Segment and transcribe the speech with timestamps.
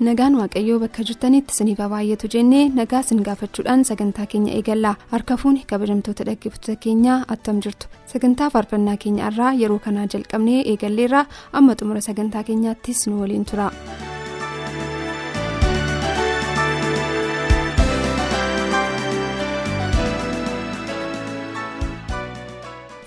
[0.00, 5.64] Nagaan waaqayyoo bakka jirtanitti isiniif baay'atu jennee nagaa isin gaafachuudhaan sagantaa keenya eegallaa harka fuuni
[5.70, 11.24] kabajamtoota dhaggeeffattoota keenyaa attam jirtu sagantaa faarfannaa keenya irraa yeroo kanaa jalqabnee eegalleerraa
[11.60, 13.70] amma xumura sagantaa keenyaattis nu waliin tura.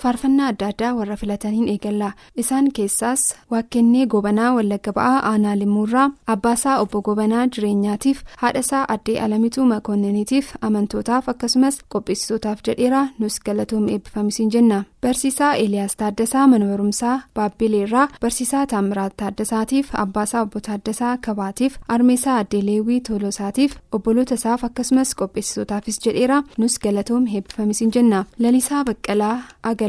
[0.03, 2.11] Faarfannaa adda addaa warra filataniin eegallaa
[2.43, 3.21] isaan keessaas
[3.53, 11.29] waaqkennee gobanaa wallagga ba'aa aanaa limmuurraa abbaasaa obbo gobanaa jireenyaatiif haadhasaa addee alamituu makoonniniitiif amantootaaf
[11.33, 14.83] akkasumas qopheessitootaaf jedheera nus galatoom eebbifamisiin jenna.
[15.01, 22.61] Barsiisaa eeliyaas taaddasaa mana barumsaa baabbileerraa barsiisaa taamiraat taaddasaatiif abbaasaa obbo taaddasaa kabaatiif armeesaa addee
[22.69, 28.25] leewwii toolosaatiif obboloota isaaf akkasumas qopheessitootaafis jedheera nus galatoom eebbifamisiin jenna.
[28.39, 29.35] Lalisaa baqqalaa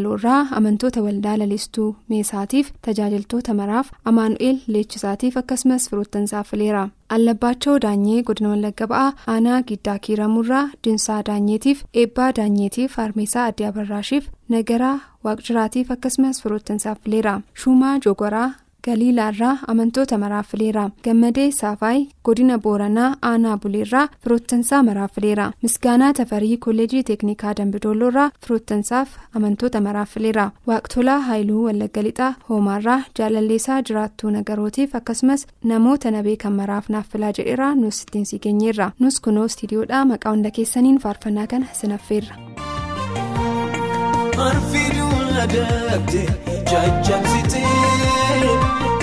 [0.00, 6.84] agaloorraa amantoota waldaa lalistuu meesaatiif tajaajiltoota maraaf amaanu'eel leechisaatiif akkasumas firoottansaaf fileera
[7.16, 14.28] allabbaachoo daanyee godina wallagga ba'aa aanaa giddaa kiiramurraa dinsaa daanyeetiif eebbaa daanyeetiif armeesaa addee abarraashiif
[14.56, 18.48] nagaraa waaqjiraatiif akkasumas firoottansaaf fileera shuumaa jogoraa
[18.86, 26.56] galiilaarraa amantoota maraaf fileera gammadee saafaay godina booranaa aanaa buleerraa firoottansaa maraaf fileera misgaanaa tafarii
[26.66, 29.08] kolleejii teeknikaa dambidoolloorraa firoottansaaf
[29.40, 36.52] amantoota maraaf fileera waaqtolaa haayiluu wallagga lixaa hoomaarraa jaalalleessaa jiraattuu nagarootiif akkasumas namoota nabee kan
[36.62, 38.90] maraaf naaf filaa jedheera nus ittiin si geenyeerra.
[38.98, 42.34] Nus kunoo istiidiyoodhaa maqaa hunda keessaniin faarfannaa kana sinaffeerra.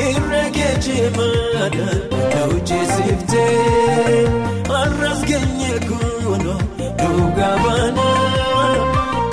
[0.09, 1.88] Irra geejjibaadha
[2.34, 4.22] hojjeesiftee
[4.70, 6.56] har'as geenye kuno
[7.02, 8.08] dhugaa baana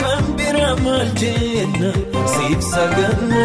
[0.01, 1.93] kan bira maal jenna
[2.35, 3.45] siif saganna.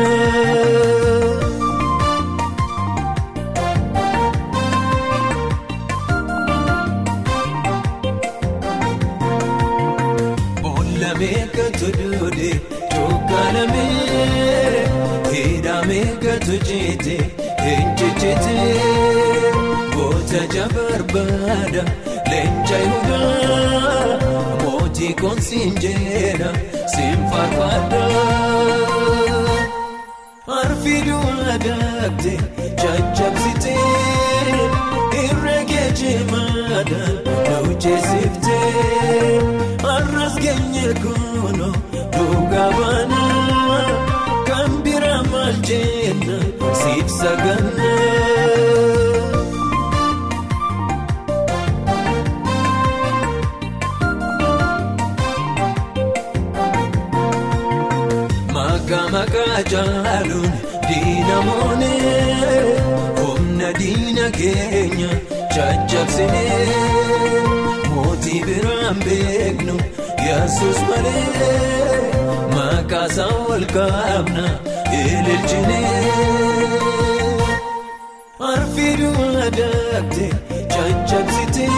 [18.24, 19.52] Eenjejjeete
[19.96, 21.84] goota jabarbaada
[22.30, 24.18] leenca yuudaa
[24.64, 26.50] mootii koonsiin jeena
[26.96, 28.02] siin faarfaadha.
[30.60, 32.34] Arfiduu adaabte
[32.84, 33.76] jajjabsite
[35.24, 37.02] irra geejjibaadha
[37.66, 39.34] hojjeesiftee
[39.88, 41.70] har'as geenye kuno
[42.16, 43.22] dhugaa baana.
[59.72, 60.52] Jaaluun
[60.88, 62.62] diina moonee
[63.20, 65.10] humna diina keenya
[65.56, 66.68] jajjabsinee
[67.90, 69.76] mootii biraan beeknu
[70.28, 72.00] yesus malee.
[72.56, 74.46] Maqaasaa wal kaabna
[74.98, 76.10] ililchinee
[78.52, 80.28] arfiduu adaabte
[80.74, 81.70] jajjabsitee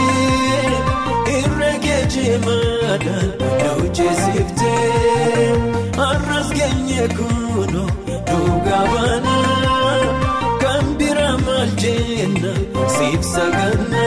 [1.38, 3.18] irra geejjibaadha
[3.80, 5.48] hojjeesiftee
[6.00, 7.86] har'as geenye kuno
[8.30, 9.36] dhugaa baana
[10.64, 12.54] kan bira maal jenna
[12.98, 14.06] siif saganna.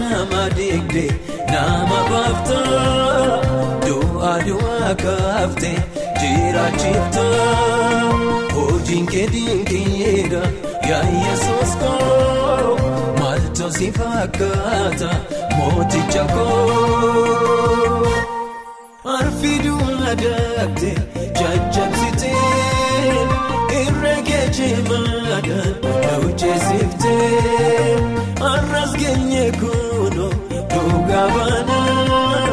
[0.00, 1.04] Nama deegde
[1.52, 2.58] nama baafta
[3.86, 5.70] du'a du'a kaafte
[6.20, 7.24] jiraachifta
[8.54, 10.42] hojiin kee dinqiidha
[10.90, 12.76] yaa yesuus koo
[13.20, 15.10] maaltu si fakkaata
[15.56, 18.06] mooticha koo
[19.18, 19.80] arfiduu
[20.12, 20.90] adaabte
[21.40, 22.32] jajjabsite
[23.82, 25.60] irra geejjibaadha
[26.22, 27.96] hojjeesiftee
[28.44, 29.71] har'as geenye kuno
[31.34, 32.46] banaa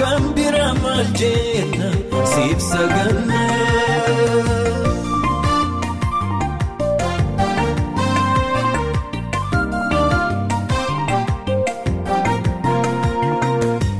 [0.00, 1.88] kan bira maal jenna
[2.32, 3.42] siif saganna.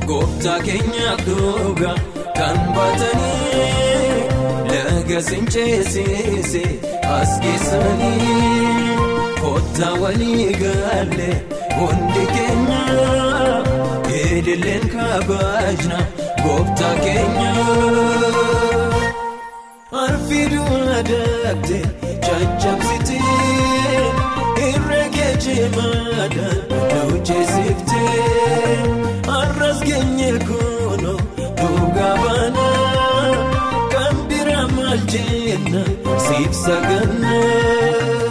[0.09, 1.93] Gooftaa keenya dhooga
[2.37, 4.21] kan baatanii
[4.71, 6.63] laga sincheesise
[7.17, 8.37] as keessanii
[9.41, 11.35] kottaa walii galee
[11.79, 12.81] hundi keenya.
[14.15, 15.97] Ililleen kabajna
[16.43, 17.51] gooftaa keenya.
[20.03, 21.85] Arfiiduu addaatee
[22.25, 24.01] caccabsitee
[24.59, 26.61] herrega cimaadhaan
[26.93, 28.25] hojjeesiftee
[29.39, 31.17] arras geenye kunoo
[31.61, 33.31] dhugaa baanaa
[33.95, 35.83] kan bira maal jenna
[36.27, 38.26] siif sagannaa.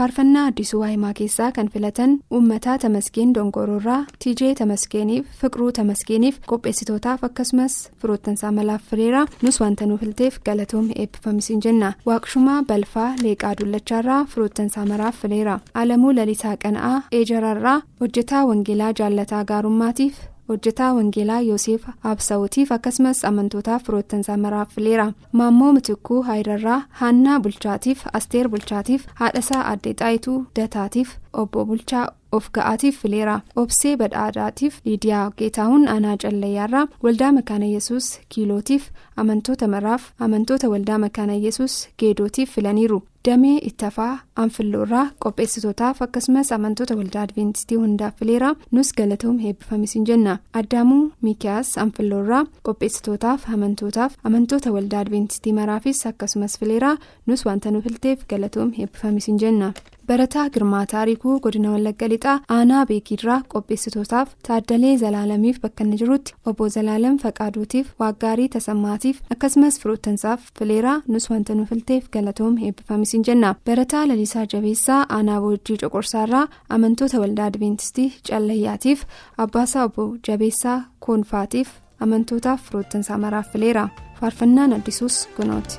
[0.00, 7.76] Faarfannaa addisuu waa'imaa keessaa kan filatan uummataa tamasgeen dongoroorraa tijee tamasgeeniif fiqiruu tamasgeeniif qopheessitootaaf akkasumas
[8.04, 14.86] firoottansaa malaaf fireeraa nus wanta nuuf filteef galatoomni eebbifamisiin jenna waaqshumaa balfaa leeqaa dullachaarraa firoottansaa
[14.94, 20.14] maraaf fileera alamuu lalisaa qana'aa eejararraa hojjetaa wangeelaa jaallataa gaarummaatiif.
[20.50, 25.06] Hojjetaa wangeelaa yoosef absa'ootiif akkasumas amantootaaf firoottansaa maraaf fileera
[25.40, 31.12] maammoo mitikuu haayirarraa haannaa bulchaatiif asteer bulchaatiif haadhasaa addee xaayituu dataatiif
[31.42, 32.06] obbo bulchaa
[32.38, 38.84] of ga'aatiif fileera obsee badhaadhaatiif liidiyaa geetahuun aanaa callayyaarraa waldaa makaana yesus kiilootiif
[39.22, 43.02] amantoota maraaf amantoota waldaa makaana yesus geedootiif filaniiru.
[43.28, 44.12] Damee ittafaa
[44.42, 48.54] anfilloorraa qopheessitootaaf akkasumas amantoota waldaa adventistii hundaaf fileera.
[48.70, 50.38] Nus galatoom heebbifamisiin jenna.
[50.60, 56.96] Addaamuu miikiyaas anfilloorraa qopheessitootaaf amantootaaf amantoota waldaa adventistii maraafis akkasumas fileera.
[57.26, 59.72] Nus wanta nu filteef galatoom heebbifamisiin jenna.
[60.10, 66.66] barataa girmaa taarikuu godina wallagga lixaa aanaa beekiirraa qopheessitootaaf taaddalee zalaalamiif bakka inni jirutti obbo
[66.76, 74.04] zalaalam faqaaduutiif waaggaarii tasammaatiif akkasumas firoottansaaf fileeraa nus wanta nu filteef galatoom heebbifamisiin jenna barataa
[74.08, 76.46] lalisaa jabeessaa aanaa boojjii coqorsaarraa
[76.76, 79.04] amantoota waldaa adventistii callayyaatiif
[79.44, 81.68] abbaasaa obbo jabeessaa koonfaatiif
[82.06, 83.88] amantootaaf firoottansaa maraaf fileera
[84.20, 85.78] faarfannaan addisuus kunooti.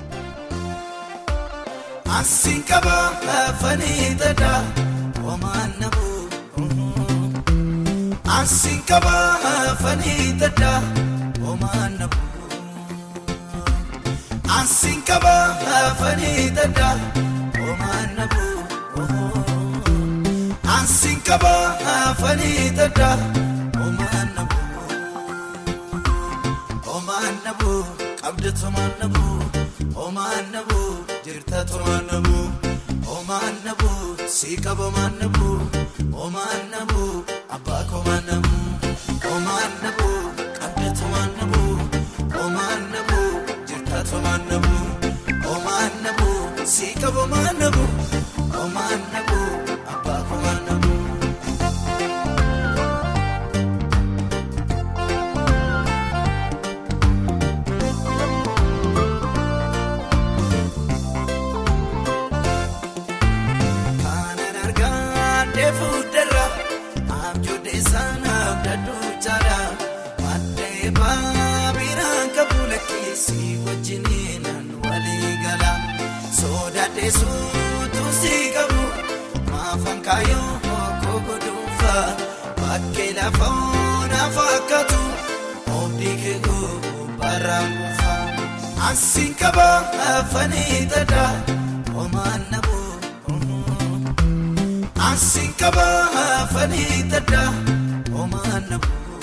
[2.20, 2.96] Asiin qaba
[3.48, 4.60] afanii tadaa
[5.26, 6.20] homaan nabuu.
[8.40, 9.16] Asiin qaba
[9.72, 10.80] afanii tadaa
[11.46, 12.31] homaan nabuu.
[14.60, 15.34] Asiin qaba
[15.80, 16.96] afanii tadaa
[17.60, 18.60] homaan nabuu.
[20.78, 21.54] Asiin qaba
[22.10, 23.18] afanii tadaa
[23.80, 24.86] homaan nabuu.
[26.90, 27.82] Homaan nabuu
[28.22, 29.40] qabda tomaan nabuu.
[30.00, 30.90] Homaan nabuu.
[31.26, 32.46] jirta tomaan nabuu
[33.10, 34.06] homaan nabuu
[34.36, 35.58] sii qaba homaan nabuu
[36.18, 37.12] homaan nabuu
[47.12, 47.51] sii qaba
[95.12, 95.86] Asiin qaba
[96.42, 97.50] afanii tadaa
[98.16, 99.20] homaan nabuu.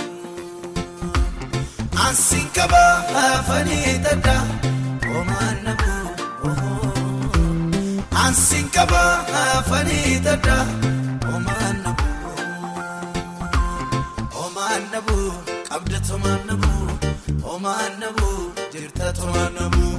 [2.07, 2.83] Asiin qaba
[3.25, 4.43] afanii tadaa
[5.13, 6.09] homaan nabuu.
[8.25, 9.03] Asiin qaba
[9.57, 10.65] afanii tadaa
[11.29, 12.37] homaan nabuu.
[14.39, 15.29] Homaan nabuu
[15.71, 16.89] qabda tomaan nabuu.
[17.47, 18.41] Homaan nabuu
[18.73, 19.95] jirta tomaan nabuu.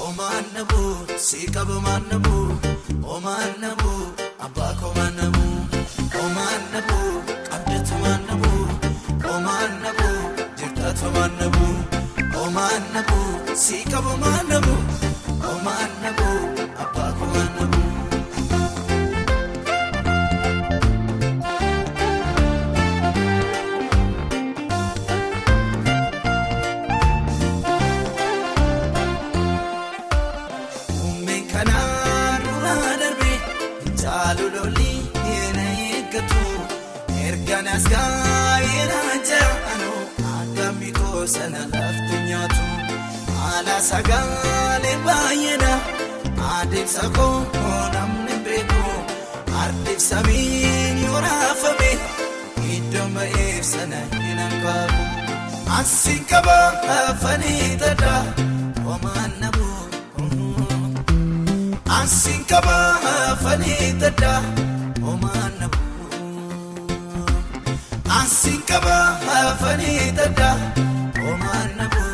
[0.00, 0.90] Homaan nabuu
[1.26, 2.48] sii qaba homaan nabuu.
[3.08, 4.02] Homaan nabuu
[4.46, 5.56] abbaa komaan nabuu.
[6.14, 7.12] Homaan nabuu
[7.50, 8.62] qabda tomaan nabuu.
[9.26, 10.20] Homaan nabuu
[10.58, 11.74] jirta tomaan nabuu.
[12.34, 14.80] Homaan nabuu sii qaba homaan nabuu.
[15.44, 16.59] Homaan nabuu
[37.92, 40.02] gaa'eera ja'anoo
[40.38, 42.62] akkami koosana lafti nyaatu
[43.38, 45.74] haala sagaalee baay'eedha
[46.56, 47.36] adeemsa koo
[47.96, 48.82] namni beeku
[49.64, 51.90] adeemsa miin yoo raafame
[52.76, 55.02] iddoo ba'ee kootiif sana hin hanqaabu.
[55.78, 56.56] Ansiin qaba
[56.96, 58.14] afanii tadha
[58.86, 59.66] homaan nabu.
[61.98, 62.76] Ansiin qaba
[63.32, 64.32] afanii tadha
[68.20, 68.96] Ansiin qaba
[69.40, 70.50] afanii tadha
[71.24, 72.04] homaan nabu.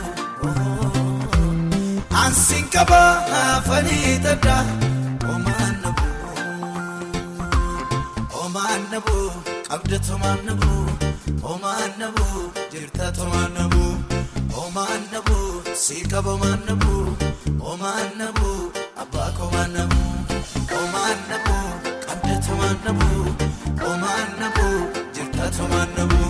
[2.23, 3.01] Ansiin qaba
[3.43, 4.57] afanii tadha
[5.27, 6.07] homaan nabu.
[8.37, 9.17] Homaan nabu
[9.69, 10.73] qabda tomaan nabu.
[11.47, 12.27] Homaan nabu
[12.73, 13.85] jirta tomaan nabu.
[14.57, 15.39] Homaan nabu
[15.85, 16.95] si qaba homaan nabu.
[17.67, 18.51] Homaan nabu
[19.03, 20.03] abbaa komaan nabu.
[20.73, 21.57] Homaan nabu
[22.07, 23.11] qabda tomaan nabu.
[23.83, 24.69] Homaan nabu
[25.47, 26.23] jirta tomaan nabu.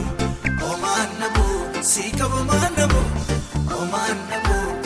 [0.61, 1.45] Homaan nabu
[1.83, 3.01] si qaba homaan nabu.
[3.71, 4.86] Homaan nabu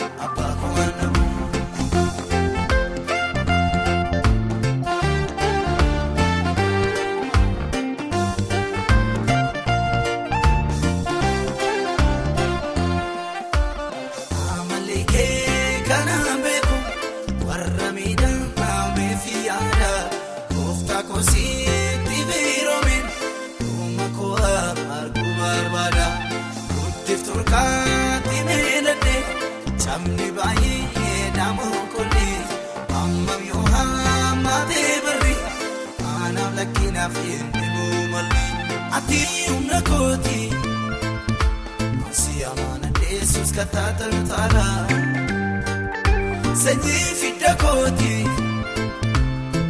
[46.63, 48.13] sanyii fidda kooti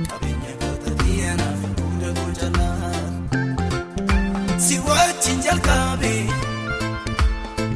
[0.10, 2.68] qabeenya koota diyyanaaf fuula goojala
[4.66, 6.14] si wajjin jalqabe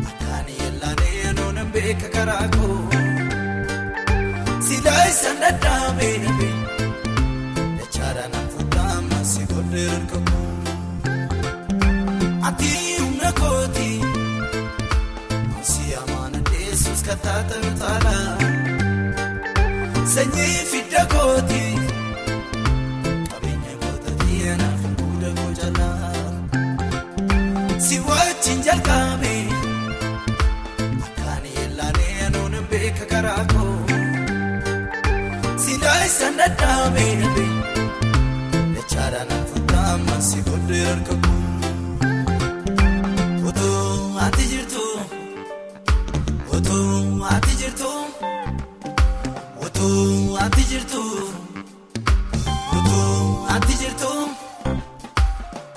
[0.09, 2.77] akkaan yellaanee noonan beeka karaa koo
[4.85, 6.09] si laayisan dadhaabe
[7.77, 10.49] dachaadhaan fuudhama si godhee harka koo
[12.49, 13.89] ati humna kooti.
[15.71, 18.15] Si amaana deessus kattaatan taala
[20.13, 21.63] sanyii fidda kooti
[23.31, 25.89] qabeenya koota diyyanaaf fuula goojala
[27.87, 29.24] si wajjin jalqabe
[36.17, 37.05] si laayisan dadhaabe
[38.75, 41.41] dachaadhaan fuudhama si godhee harka koo
[43.49, 44.83] otoo ati jirtu.
[46.55, 47.89] Otoo ati jirtu
[49.65, 51.01] Otoo ati jirtu
[52.77, 53.17] Otoo
[53.55, 54.11] ati jirtu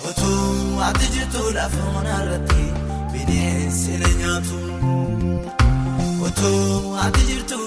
[0.09, 2.62] Otoo ati jirtu lafa onarratti
[3.12, 4.59] bineensi na nyaatu
[6.26, 7.61] Otoo ati jirtu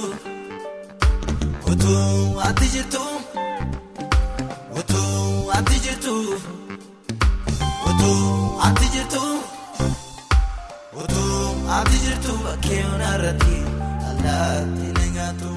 [1.82, 3.02] Otoo ati jirtu
[4.80, 6.14] Otoo ati jirtu
[7.90, 9.22] Otoo ati jirtu.
[11.02, 11.40] Otoo
[11.78, 13.56] ati jirtu bakkee onarratti
[14.10, 15.50] allaatti na nyaatu.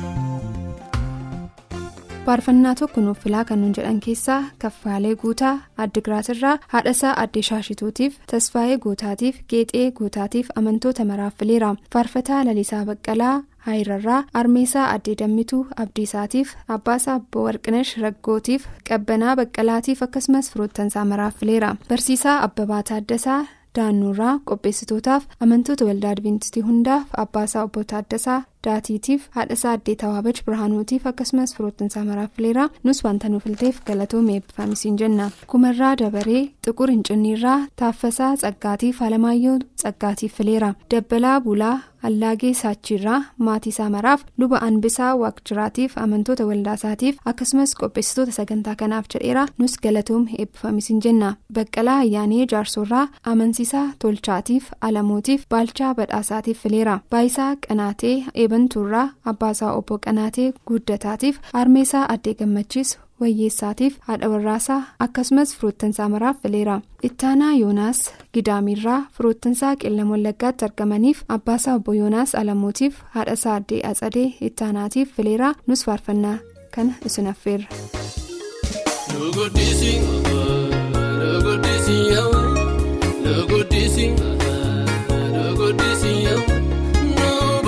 [2.26, 5.54] Faarfannaa tokko nuuf filaa kan nuun jedhan keessaa kaffaalee guutaa
[5.84, 14.20] addigiraatirraa haadhasaa addee shaashituutiif tasfaayee gootaatiif geexee gootaatiif amantoota maraaf fileera faarfataa lalisaa baqqalaa haayirarraa
[14.42, 22.38] armeesaa addee dammituu abdiisaatiif abbaasaa abboo warqinash raggootiif qabbanaa baqqalaatiif akkasumas firoottansaa maraaf fileera barsiisaa
[22.48, 23.42] abbabaa taaddasaa.
[23.76, 31.54] daannuurraa qopheessitootaaf amantoota waldaa adventistii hundaaf abbaasaa obbo Taaddasaa daatiitiif haadhasaa addee tawaabach birhaanuutiif akkasumas
[31.56, 35.30] firoottansaa maraaf fileera nus wanta nuuf ilteef galatoomee eebbifamisiin jenna.
[35.46, 41.76] Kumarraa dabaree xuqur hincinniirraa taaffasaa tsaggaatiif alamaayyoo tsaggaatiif fileera dabbalaa bulaa
[42.08, 49.46] allaagee saachiirraa maatii isaa maraaf luba anbisaa waaqjiraatiif amantoota waldaasaatiif akkasumas qopheessitoota sagantaa kanaaf jedheera
[49.58, 51.30] nus galatoom eebbifamisiin jenna.
[51.54, 58.16] Baqqalaa ayyaanee jaarsoorraa amansiisaa tolchaatiif alamootiif baalchaa badhaasaatiif fileera baayisaa qanaatee
[58.54, 66.76] eebantuurraa abbaasaa obbo qanaatee guddataatiif armeesaa addee gammachiis wayyeessaatiif haadha warraasaa akkasumas firoottansaa maraaf fileera
[67.08, 68.00] ittaanaa yoonaas
[68.34, 75.84] gidaamiirraa firoottansaa qillam wallaggaatti argamaniif abbaasaa obbo yoonaas alamootiif haadhasaa addee atsadee ittaanaatiif fileera nus
[75.90, 76.38] faarfannaa
[76.76, 77.68] kana isin affeerra.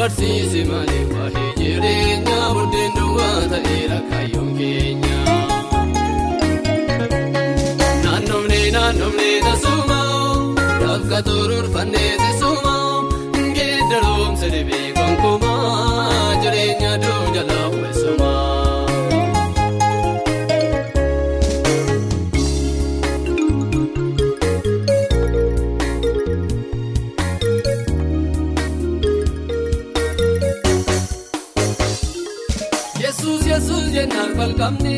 [0.07, 5.17] Barsiisi malee waa'ee jireenyaa buddeen duwwaa ta'eera kaayyoon keenya.
[8.05, 9.99] Naannoomnee naannoomnee tasuma
[10.83, 12.13] bakka turuurfannee
[34.67, 34.96] jennaan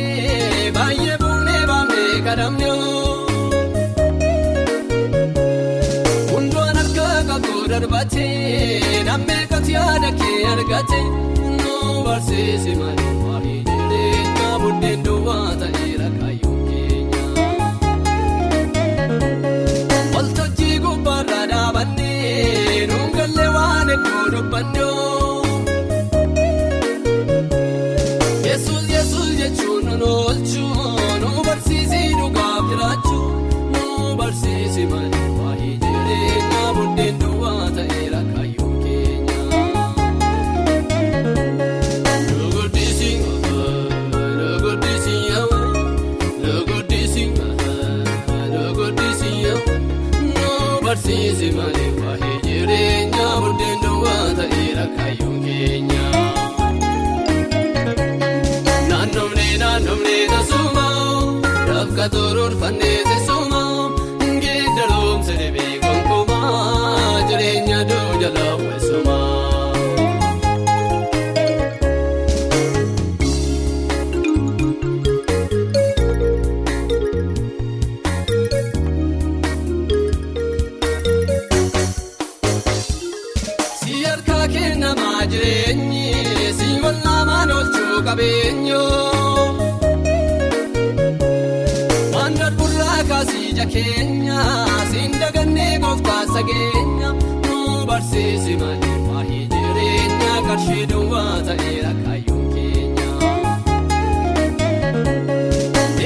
[96.04, 97.12] dagannee gooftaa sageenya
[97.46, 103.08] nu barsiisi malee waa'ee jireenya qarshii duwwaa ta'eera kaayyoon keenya.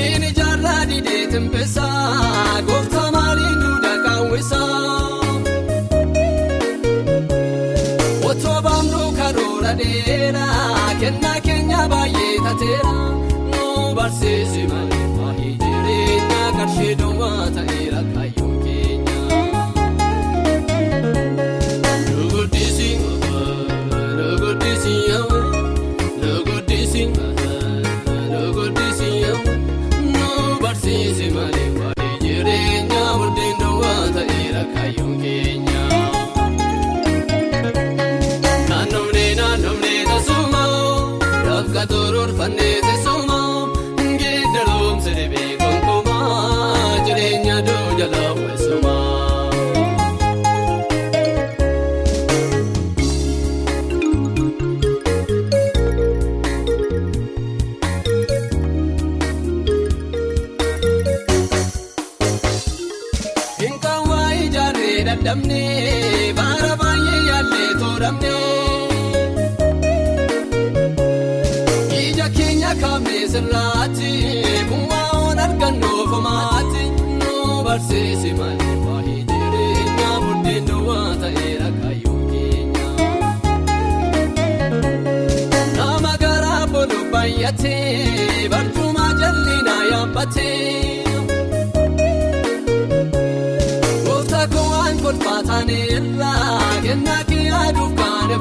[0.05, 4.81] Inni jaarraa didee timbisaa gooftaa maaliin duudaa kaawwisaa.
[8.31, 12.97] Otoo baamnuu karoora dheeraa kennaa keenya baay'ee tateera
[13.51, 14.82] nu barsiisi malee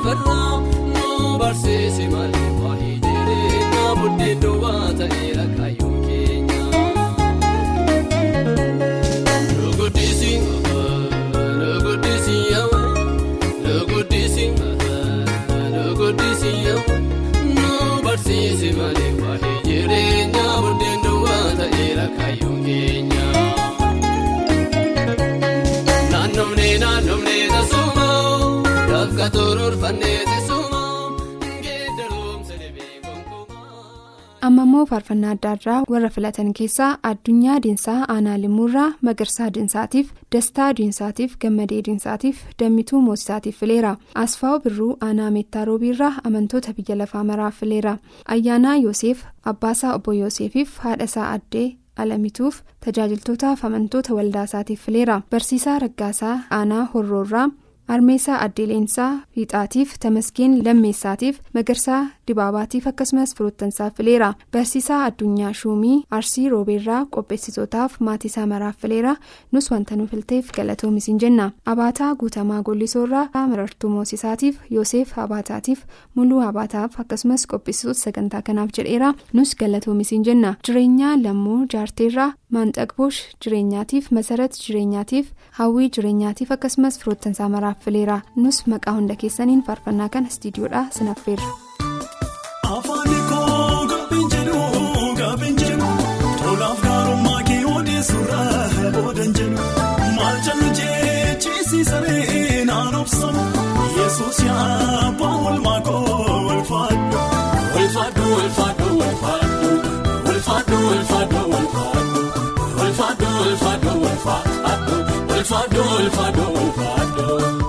[0.02, 0.60] ofirraa
[0.94, 5.31] nu barsiisi malee waa'ee jireenya buddeen duwwaa ta'eera
[34.82, 41.36] immoo faarfannaa adda addaa warra filatan keessaa addunyaa diinsaa aanaa limuurraa magarsaa diinsaatiif dastaa diinsaatiif
[41.44, 43.91] gammadee diinsaatiif dammituu moosisaatiif fileera.
[44.24, 47.98] Asfaa'u birruu aanaa meettaa roobiirraa amantoota biyya lafaa maraaf fileera.
[48.26, 51.67] Ayyaanaa yoosef abbaasaa obbo yoosefiif haadhasaa addee
[51.98, 55.22] alamituuf tajaajiltootaaf amantoota waldaa isaatiif fileera.
[55.32, 57.50] Barsiisaa raggaasaa aanaa horroorraa
[57.96, 64.34] armeessaa addeeleensaa fiixaatiif tamaskeen lammeessaatiif magarsaa dibaabaatiif akkasumas firoottansaaf fileera.
[64.52, 69.16] Barsiisaa addunyaa shuumii arsii roobeerraa qopheessitootaaf maatiisaa maraaf fileera.
[69.52, 71.52] Nus wanta nu filteef galatoomis jenna.
[71.66, 75.84] Abaataa guutamaa gollisoorraa marartuu moosisaatiif yoosef abaataatiif
[76.16, 79.14] muluu abaataaf akkasumas qopheessitoota sagantaa kanaaf jedheera.
[79.34, 80.56] Nus galatoomis jenna.
[80.68, 88.96] Jireenyaa lammuu jaarteerraa maanxaqbuush jireenyaatiif masarat jireenyaatiif hawwii jireenyaatiif akkasumas firoottansaa maraaf fileera nus maqaa
[89.00, 91.52] hunda keessaniin faarfannaa kana istiidiyoodhaa sinaffeerra.
[103.98, 107.20] Yesuus yaa ba'u walmaakoo walfaadhu
[107.76, 108.81] walfaadhu walfaadhu.
[113.42, 115.02] faaduu faaduu
[115.44, 117.61] faaduu faaduu faaduu faaduu.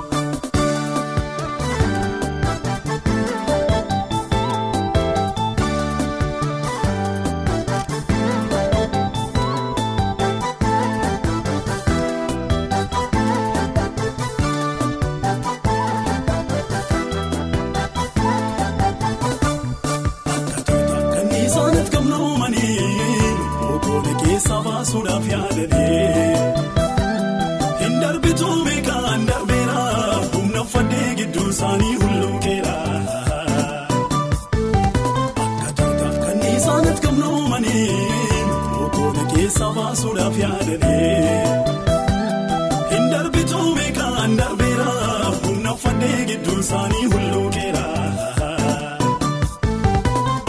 [46.62, 47.84] Isaanii hulluuqeera.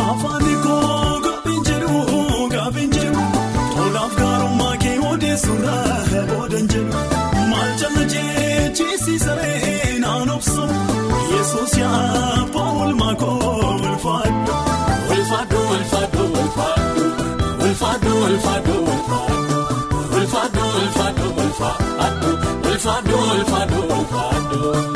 [0.08, 2.02] Afaani koo gaaffin jedhu
[2.54, 3.24] gaaffin jedhu
[3.76, 7.02] tolaaf gaarummaa kee odeessuurraa boodan jedhu
[7.52, 10.68] maal jala jechiisisaree naan obsu
[11.34, 13.38] yesuus yaaboo olmaa koo
[13.90, 14.60] ulfaadhu.
[15.16, 17.06] Ulfaadhu ulfaadhu ulfaadhu
[17.68, 19.36] ulfaadhu ulfaadhu ulfaadhu
[20.22, 22.34] ulfaadhu ulfaadhu ulfaadhu
[22.72, 24.93] ulfaadhu ulfaadhu ulfaadhu.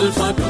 [0.00, 0.41] الفتى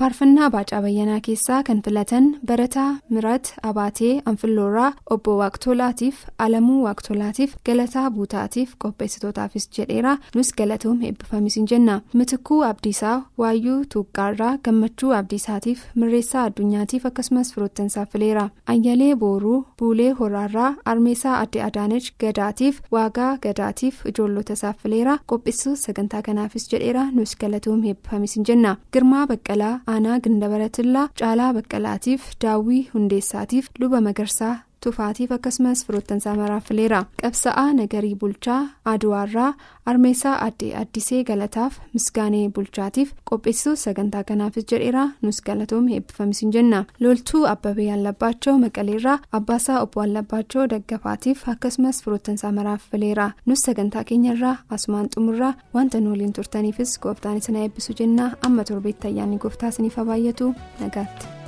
[0.00, 8.04] faarfannaa baacaa bayyanaa keessaa kan filatan barataa mirat abaatee anfilloorraa obbo waaqtolaatiif alamuu waaqtolaatiif galataa
[8.14, 10.12] buutaatiif qopheessitootaafis jedheera.
[10.34, 11.96] Nus galatoom eebbifamis hin jenna.
[12.14, 18.46] Mitikuu abdiisaa waayyuu tuuqqaarraa gammachuu abdiisaatiif mirreessaa addunyaatiif akkasumas firoottansaaf fileera.
[18.66, 25.18] Ayyalee booruu buulee horaarraa armeesaa adde adaanech gadaatiif waagaa gadaatiif ijoollota isaaf fileera.
[25.26, 27.04] Qopheessuu sagantaa kanaafis jedheera.
[27.12, 28.76] Nus galatoom eebbifamis hin jenna.
[28.92, 37.00] Girmaa baqqalaa aanaa gindabaratillaa caalaa baqqalaatiif daawwii hundeessaatiif luba magarsaa tufaatiif akkasumas firoottansaa maraaf fileera
[37.22, 38.60] qabsa'aa nagarii bulchaa
[38.92, 39.48] aduwaarraa
[39.92, 46.80] armeessaa addee addisee galataaf misgaanee bulchaatiif qopheessuu sagantaa kanaafis jedheera nus galatoom eebbifamis hin jenna
[47.06, 54.54] loltuu abbabee allabbaachoo maqaleerraa abbaasaa obbo allabbaachoo daggafaatiif akkasumas firoottansaa maraaf fileera nus sagantaa keenyarraa
[54.78, 59.96] asumaan xumurraa wanta nu waliin turtaniifis gooftaan isin eebbisu jenna amma torbeetti ayyaanni gooftaa isiniif
[60.12, 61.39] baay'atu nagaatti.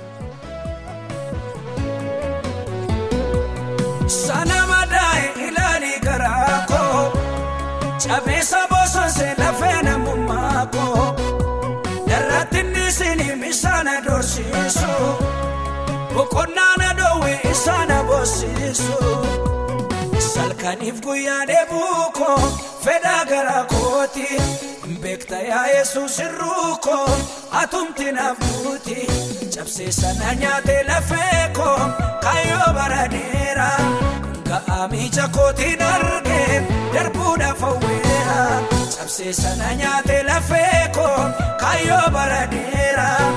[4.13, 7.03] Sana madaa'e ilaalii garaa koo
[8.05, 11.07] Cabeessa bosonse lafee namummaa koo
[12.09, 14.93] Darratti nisinii misaana dorsiisu
[16.15, 18.99] Boqonnaa na dhoowwe isaana boosisu
[20.35, 22.39] Salkaniif guyyaa dheebuu koo
[22.85, 24.27] fedhaa garaa kooti
[25.03, 27.09] Beekta yaa Yesuus irruu koo
[27.63, 28.97] atumti naaf buuti
[29.57, 31.79] Cabsee sana nyaatee lafee koo
[32.25, 33.79] kaayyoo bara dheeraa
[34.49, 36.63] Ga'aa miija kootiin argee
[36.95, 38.41] darbuudhaaf hawweera
[38.97, 41.19] Cabsee sana nyaatee lafee koo
[41.65, 43.31] kaayyoo bara dheeraa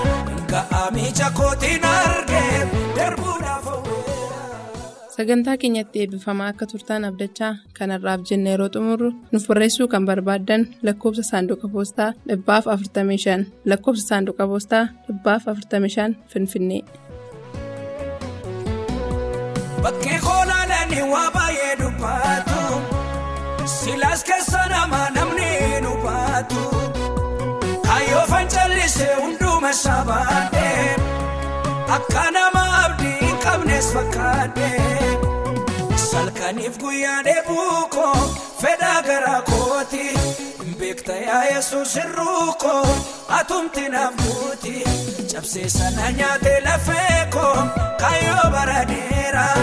[0.53, 2.67] Ga'aa miija kootiin argee.
[5.15, 11.23] Sagantaa keenyatti eebbifamaa akka turtaan abdachaa kanarraaf jenna yeroo xumurru nuuf barreessuu kan barbaaddan lakkoofsa
[11.31, 16.81] saanduqa poostaa dhibbaaf 45 lakkoofsa saanduqa poostaa dhibbaaf 45 finfinnee.
[19.83, 22.61] bakkee koolaalanii waa baay'ee dubbatu
[23.77, 25.49] silaas keessa namaa namni
[25.85, 26.61] nu baatu
[27.87, 30.95] kaayyoo fancallisee hunduma sabaadhee
[31.95, 35.17] akka nama abdii qabnes fakkaadhee
[36.09, 38.15] salkaniif guyyaa dheebuu koo
[38.61, 40.05] fedhaa garaa kooti.
[40.63, 42.85] Hin beekta yaa yesuus hirruu koo
[43.39, 44.75] atumti naaf buuti
[45.33, 47.55] cabsee sana nyaatee lafee koo
[48.01, 49.57] kaayyoo bara dheeraa.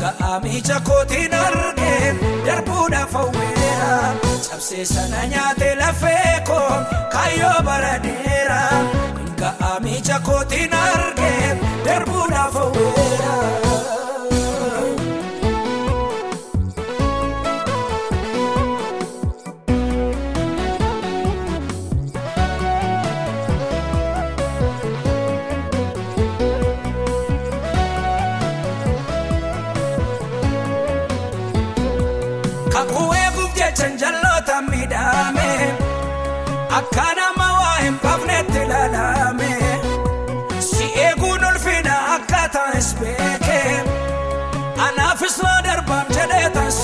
[0.00, 2.14] Ga'aa miija kootiin argee
[2.46, 4.14] darbuudhaaf hawweera.
[4.48, 6.70] Cabsee sana nyaatee lafee koo
[7.12, 8.82] kaayyoo bara dheeraa.
[9.40, 9.76] Ga'aa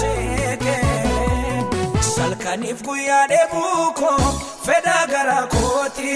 [0.00, 0.76] seeke
[2.14, 4.32] salkaniif guyyaa dheebuu koo
[4.66, 6.10] fedhaa garaa kooti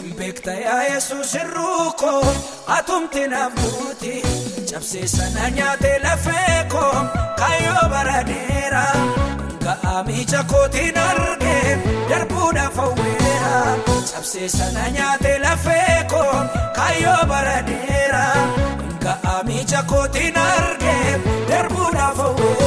[0.00, 2.22] hin beekta yaa yesuus hirruu koo
[2.78, 4.14] atumti naaf buuti
[4.72, 6.94] cabsee sana nyaatee lafee koo
[7.40, 8.94] kaayyoo bara dheeraa
[9.64, 11.78] ga'aa miija kootiin argee
[12.10, 13.60] darbuudhaaf hawweera
[14.12, 16.34] cabsee sana nyaatee lafee koo
[16.78, 18.46] kaayyoo bara dheeraa
[19.04, 22.59] ga'aa miija kootiin argee darbuudhaaf hawweera.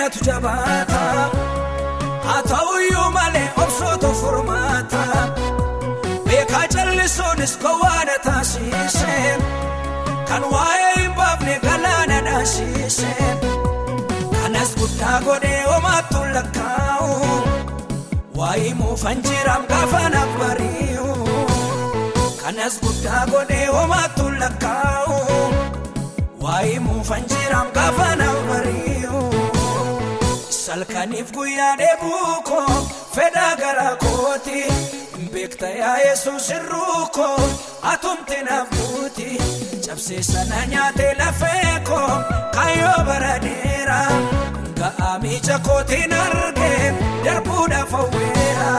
[0.00, 1.00] Rakkinatu jabaata
[2.26, 5.02] haa ta'uyyuu malee obsootu furmaata
[6.28, 9.16] beekaa jallisuunis gowwaana taasise
[10.28, 13.12] kan waa'ee hin baafne galaana dhaasise
[14.32, 17.12] kanas guddaa godhee homaattu lakkaa'u
[18.40, 21.08] waa'ee muufan jiraam gaafa naaf bari'u
[22.42, 25.18] kanas guddaa godhee homaattu lakkaa'u.
[26.44, 28.39] waa'ee muufan jiraam gaafa naaf bari'u
[30.70, 32.74] salkaaniif guyyaa dheebuu koo
[33.14, 34.60] fedhaa garaa kooti
[35.32, 37.38] beektaa yaa'ee suusirruu koo
[37.92, 39.28] atumti naafnuuti
[39.86, 42.10] cabsee sana nyaatee lafee koo
[42.56, 43.98] kaayyoo baradeera
[44.80, 48.70] ga'aa miija kootiin argee darbuudhaaf hawweera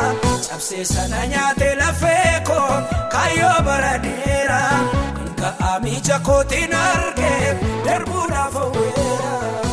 [0.49, 2.71] cabsee sana nyaatee lafee koo
[3.15, 4.61] kaayyoo baradeera
[5.43, 7.57] ga'aa miija kootiin argee
[7.89, 9.70] darbuudhaaf hawweera.